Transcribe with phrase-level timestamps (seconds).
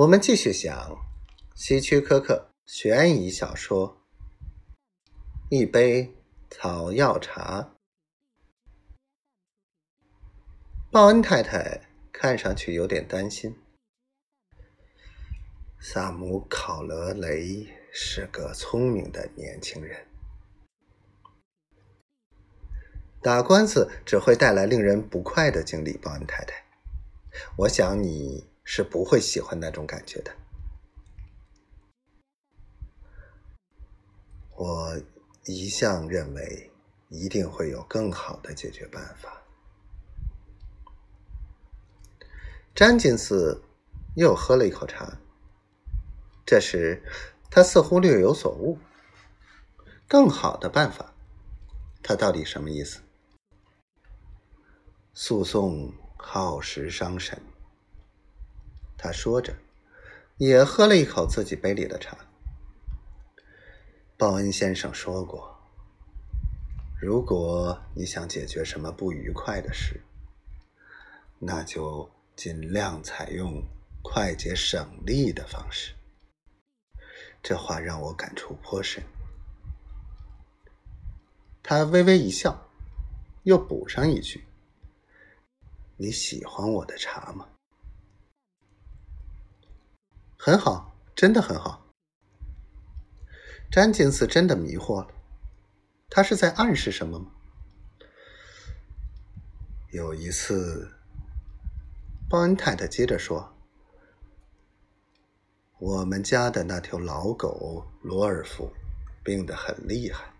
[0.00, 0.96] 我们继续讲
[1.54, 4.00] 希区柯克悬疑小说
[5.50, 6.14] 《一杯
[6.48, 7.60] 草药茶》。
[10.90, 13.54] 鲍恩太太看上去有点担心。
[15.78, 20.06] 萨姆·考勒雷是个聪明的年轻人，
[23.20, 25.98] 打官司只会带来令人不快的经历。
[25.98, 26.64] 鲍恩太太，
[27.58, 28.48] 我想你。
[28.72, 30.32] 是不会喜欢那种感觉的。
[34.54, 34.96] 我
[35.44, 36.70] 一向认为
[37.08, 39.42] 一定会有更好的解决办法。
[42.72, 43.60] 詹金斯
[44.14, 45.18] 又喝了一口茶，
[46.46, 47.02] 这时
[47.50, 48.78] 他似乎略有所悟。
[50.06, 51.12] 更好的办法，
[52.04, 53.00] 他到底什么意思？
[55.12, 57.42] 诉讼耗时伤神。
[59.02, 59.56] 他说着，
[60.36, 62.18] 也喝了一口自己杯里的茶。
[64.18, 65.56] 鲍恩先生说过
[67.00, 70.02] ：“如果你想解决什么不愉快的事，
[71.38, 73.64] 那就尽量采用
[74.02, 75.94] 快捷省力的方式。”
[77.42, 79.02] 这话让我感触颇深。
[81.62, 82.68] 他微微一笑，
[83.44, 84.44] 又补上一句
[85.96, 87.48] ：“你喜欢我的茶吗？”
[90.42, 91.86] 很好，真的很好。
[93.70, 95.08] 詹金斯真的迷惑了，
[96.08, 97.26] 他是在暗示什么吗？
[99.92, 100.92] 有一次，
[102.26, 103.54] 鲍恩太太接着说
[105.78, 108.72] ：“我们家的那条老狗罗尔夫
[109.22, 110.32] 病得很厉害，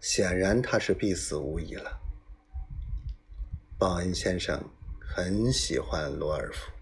[0.00, 2.00] 显然他是必死无疑了。
[3.78, 4.64] 鲍恩先生
[4.98, 6.72] 很喜欢罗尔夫。”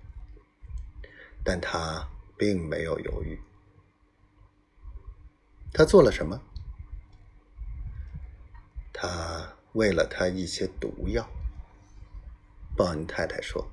[1.45, 3.39] 但他并没有犹豫。
[5.73, 6.41] 他做了什么？
[8.92, 11.29] 他喂了他一些毒药。
[12.77, 13.68] 鲍恩太太说：“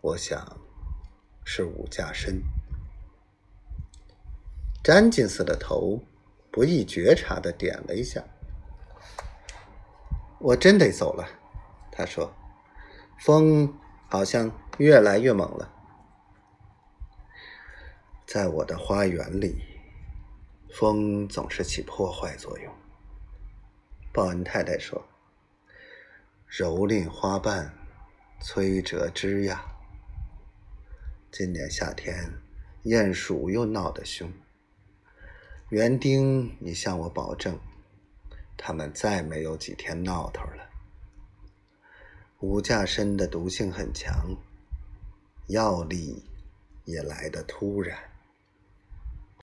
[0.00, 0.56] 我想
[1.44, 2.42] 是五架身。”
[4.82, 6.00] 詹金斯的头
[6.52, 8.24] 不易觉察的点了一下。
[10.38, 11.28] “我真得走了。”
[11.90, 12.32] 他说
[13.18, 13.76] ，“风
[14.08, 15.72] 好像越来越猛了。”
[18.26, 19.54] 在我的花园里，
[20.70, 22.74] 风总是起破坏作用。
[24.12, 25.00] 鲍恩太太说
[26.50, 27.72] ：“蹂躏花瓣，
[28.42, 29.56] 摧折枝桠。
[31.30, 32.28] 今年夏天，
[32.82, 34.28] 鼹鼠又闹得凶。
[35.68, 37.56] 园丁，你向我保证，
[38.56, 40.68] 他们再没有几天闹头了。
[42.40, 44.36] 五价参的毒性很强，
[45.46, 46.24] 药力
[46.86, 47.96] 也来得突然。”